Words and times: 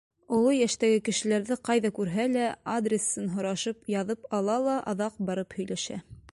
Оло 0.35 0.53
йәштәге 0.59 1.01
кешеләрҙе 1.09 1.57
ҡайҙа 1.69 1.91
күрһә 1.99 2.25
лә, 2.37 2.47
адресын 2.77 3.29
һорашып 3.35 3.93
яҙып 3.99 4.27
ала 4.41 4.59
ла 4.65 4.81
аҙаҡ 4.95 5.25
барып 5.29 5.59
һөйләшә. 5.61 6.03